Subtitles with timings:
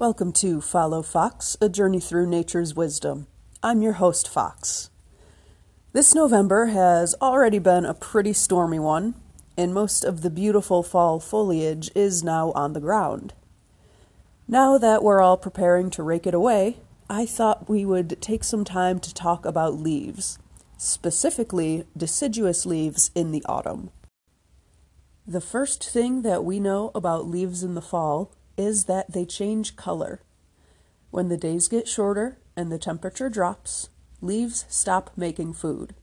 [0.00, 3.26] Welcome to Follow Fox, a journey through nature's wisdom.
[3.62, 4.88] I'm your host, Fox.
[5.92, 9.14] This November has already been a pretty stormy one,
[9.58, 13.34] and most of the beautiful fall foliage is now on the ground.
[14.48, 16.78] Now that we're all preparing to rake it away,
[17.10, 20.38] I thought we would take some time to talk about leaves,
[20.78, 23.90] specifically deciduous leaves in the autumn.
[25.26, 29.74] The first thing that we know about leaves in the fall is that they change
[29.74, 30.20] color.
[31.10, 33.88] When the days get shorter and the temperature drops,
[34.20, 35.94] leaves stop making food.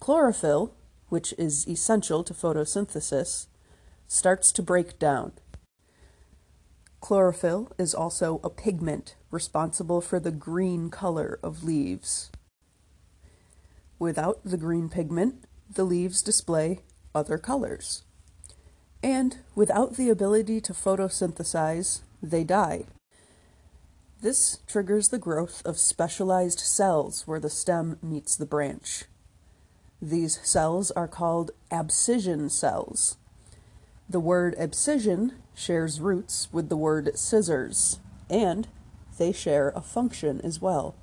[0.00, 0.74] Chlorophyll,
[1.10, 3.48] which is essential to photosynthesis,
[4.08, 5.32] starts to break down.
[7.00, 12.30] Chlorophyll is also a pigment responsible for the green color of leaves.
[13.98, 16.80] Without the green pigment, the leaves display
[17.14, 18.04] other colors.
[19.04, 22.84] And without the ability to photosynthesize, they die.
[24.22, 29.04] This triggers the growth of specialized cells where the stem meets the branch.
[30.00, 33.18] These cells are called abscission cells.
[34.08, 37.98] The word abscission shares roots with the word scissors,
[38.30, 38.68] and
[39.18, 40.94] they share a function as well.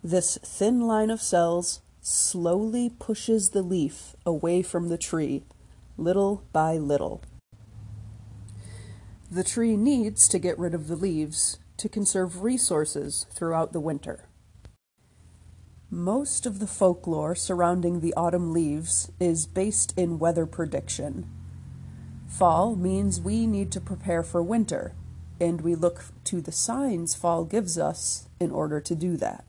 [0.00, 5.42] This thin line of cells slowly pushes the leaf away from the tree
[5.96, 7.22] little by little.
[9.30, 14.28] The tree needs to get rid of the leaves to conserve resources throughout the winter.
[15.90, 21.30] Most of the folklore surrounding the autumn leaves is based in weather prediction.
[22.28, 24.94] Fall means we need to prepare for winter,
[25.40, 29.44] and we look to the signs fall gives us in order to do that.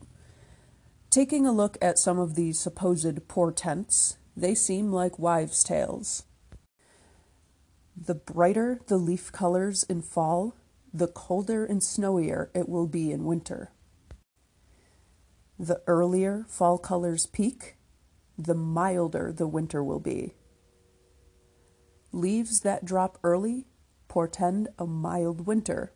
[1.10, 6.24] Taking a look at some of these supposed portents, they seem like wives' tales.
[8.00, 10.54] The brighter the leaf colors in fall,
[10.94, 13.72] the colder and snowier it will be in winter.
[15.58, 17.76] The earlier fall colors peak,
[18.38, 20.34] the milder the winter will be.
[22.12, 23.66] Leaves that drop early
[24.06, 25.92] portend a mild winter.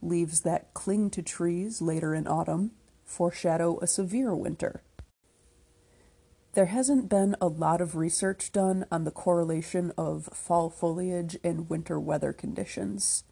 [0.00, 2.70] Leaves that cling to trees later in autumn
[3.04, 4.82] foreshadow a severe winter.
[6.54, 11.68] There hasn't been a lot of research done on the correlation of fall foliage and
[11.68, 13.24] winter weather conditions.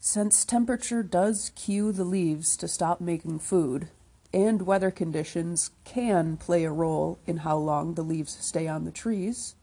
[0.00, 3.88] Since temperature does cue the leaves to stop making food,
[4.32, 8.90] and weather conditions can play a role in how long the leaves stay on the
[8.90, 9.54] trees,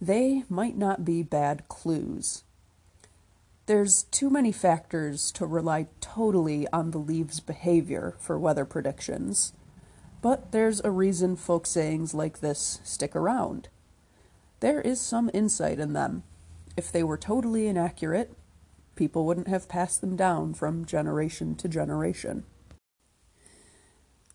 [0.00, 2.44] they might not be bad clues.
[3.66, 9.52] There's too many factors to rely totally on the leaves' behavior for weather predictions.
[10.20, 13.68] But there's a reason folk sayings like this stick around.
[14.60, 16.24] There is some insight in them.
[16.76, 18.32] If they were totally inaccurate,
[18.96, 22.44] people wouldn't have passed them down from generation to generation.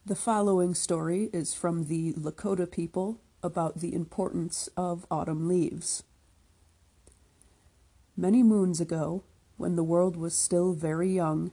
[0.05, 6.03] The following story is from the Lakota people about the importance of autumn leaves.
[8.15, 9.23] Many moons ago,
[9.57, 11.51] when the world was still very young,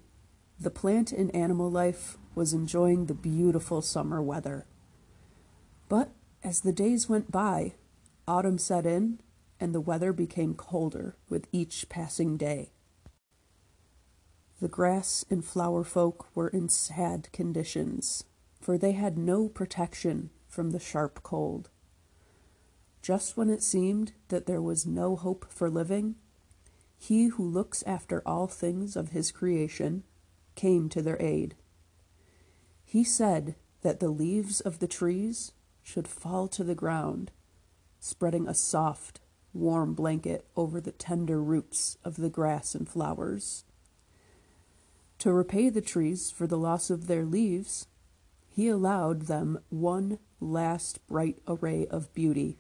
[0.58, 4.66] the plant and animal life was enjoying the beautiful summer weather.
[5.88, 6.10] But
[6.42, 7.74] as the days went by,
[8.26, 9.20] autumn set in
[9.58, 12.70] and the weather became colder with each passing day.
[14.60, 18.24] The grass and flower folk were in sad conditions,
[18.60, 21.70] for they had no protection from the sharp cold.
[23.02, 26.16] Just when it seemed that there was no hope for living,
[26.98, 30.04] he who looks after all things of his creation
[30.54, 31.54] came to their aid.
[32.90, 37.30] He said that the leaves of the trees should fall to the ground,
[38.00, 39.20] spreading a soft,
[39.52, 43.62] warm blanket over the tender roots of the grass and flowers.
[45.20, 47.86] To repay the trees for the loss of their leaves,
[48.48, 52.58] he allowed them one last bright array of beauty.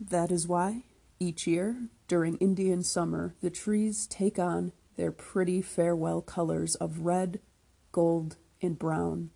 [0.00, 0.86] That is why,
[1.20, 1.76] each year,
[2.08, 7.38] during Indian summer, the trees take on their pretty farewell colors of red,
[7.92, 9.30] gold, and brown.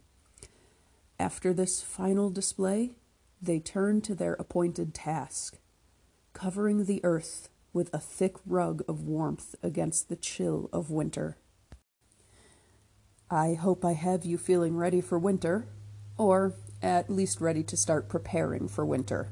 [1.18, 2.96] After this final display,
[3.40, 5.58] they turn to their appointed task,
[6.32, 11.36] covering the earth with a thick rug of warmth against the chill of winter.
[13.30, 15.66] I hope I have you feeling ready for winter,
[16.16, 19.30] or at least ready to start preparing for winter.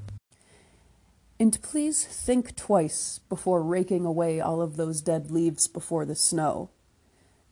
[1.38, 6.70] And please think twice before raking away all of those dead leaves before the snow.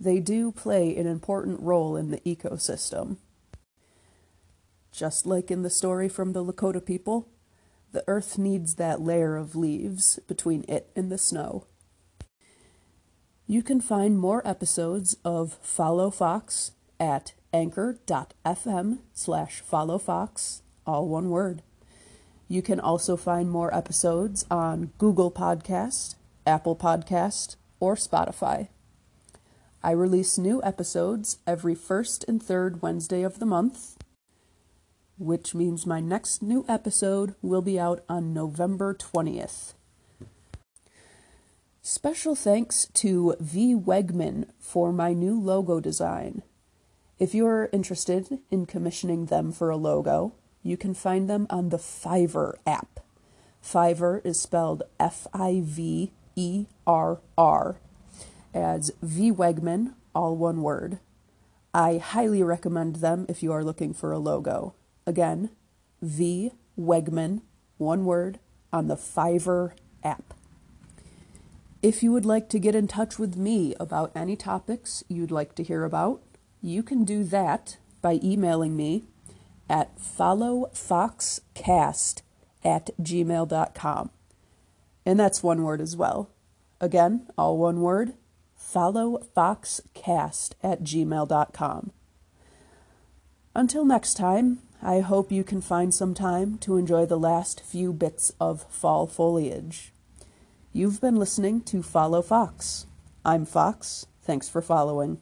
[0.00, 3.18] They do play an important role in the ecosystem.
[4.90, 7.28] Just like in the story from the Lakota people,
[7.92, 11.66] the earth needs that layer of leaves between it and the snow.
[13.46, 21.62] You can find more episodes of Follow Fox at anchor.fm slash followfox, all one word.
[22.48, 26.14] You can also find more episodes on Google Podcast,
[26.46, 28.68] Apple Podcast, or Spotify.
[29.82, 33.96] I release new episodes every first and third Wednesday of the month,
[35.18, 39.72] which means my next new episode will be out on November 20th.
[41.80, 43.74] Special thanks to V.
[43.74, 46.42] Wegman for my new logo design.
[47.18, 51.78] If you're interested in commissioning them for a logo, you can find them on the
[51.78, 53.00] Fiverr app.
[53.64, 57.76] Fiverr is spelled F I V E R R,
[58.54, 59.32] as V.
[59.32, 60.98] Wegman, all one word.
[61.72, 64.74] I highly recommend them if you are looking for a logo.
[65.06, 65.50] Again,
[66.02, 66.52] V.
[66.78, 67.40] Wegman,
[67.78, 68.38] one word,
[68.72, 70.34] on the Fiverr app.
[71.82, 75.54] If you would like to get in touch with me about any topics you'd like
[75.54, 76.20] to hear about,
[76.60, 79.04] you can do that by emailing me
[79.68, 82.22] at followfoxcast
[82.62, 84.10] at gmail.com.
[85.06, 86.28] And that's one word as well.
[86.80, 88.12] Again, all one word,
[88.60, 91.92] followfoxcast at gmail.com.
[93.54, 97.92] Until next time, I hope you can find some time to enjoy the last few
[97.92, 99.92] bits of fall foliage.
[100.72, 102.86] You've been listening to Follow Fox.
[103.24, 104.06] I'm Fox.
[104.22, 105.18] Thanks for following.